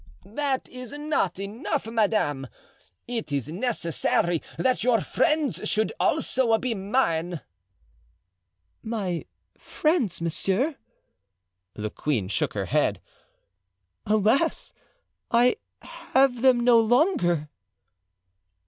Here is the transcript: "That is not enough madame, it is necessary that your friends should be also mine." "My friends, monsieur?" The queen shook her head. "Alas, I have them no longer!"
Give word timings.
"That 0.25 0.67
is 0.67 0.93
not 0.93 1.37
enough 1.37 1.85
madame, 1.85 2.47
it 3.07 3.31
is 3.31 3.51
necessary 3.51 4.41
that 4.57 4.83
your 4.83 4.99
friends 4.99 5.69
should 5.69 5.89
be 5.89 5.93
also 5.99 6.57
mine." 6.57 7.41
"My 8.81 9.25
friends, 9.59 10.19
monsieur?" 10.19 10.75
The 11.75 11.91
queen 11.91 12.29
shook 12.29 12.53
her 12.55 12.65
head. 12.65 12.99
"Alas, 14.07 14.73
I 15.29 15.57
have 15.83 16.41
them 16.41 16.61
no 16.61 16.79
longer!" 16.79 17.49